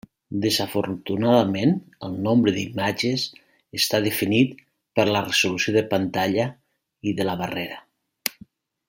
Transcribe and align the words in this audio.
Desafortunadament 0.43 1.73
el 2.07 2.15
nombre 2.27 2.53
d'imatges 2.55 3.25
està 3.81 4.01
definit 4.07 4.57
per 5.01 5.07
la 5.11 5.23
resolució 5.29 5.75
de 5.77 5.85
pantalla 5.95 6.47
i 7.13 7.19
de 7.21 7.29
la 7.33 7.37
barrera. 7.45 7.79